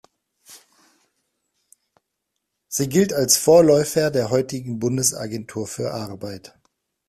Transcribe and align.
Sie 2.67 2.89
gilt 2.89 3.13
als 3.13 3.37
Vorläufer 3.37 4.09
der 4.09 4.31
heutigen 4.31 4.79
Bundesagentur 4.79 5.67
für 5.67 5.93
Arbeit. 5.93 6.57